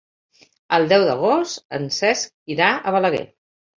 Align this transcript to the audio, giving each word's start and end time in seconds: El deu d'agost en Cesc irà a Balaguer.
El 0.77 0.87
deu 0.93 1.03
d'agost 1.09 1.63
en 1.79 1.85
Cesc 1.99 2.35
irà 2.57 2.71
a 2.77 2.95
Balaguer. 2.97 3.23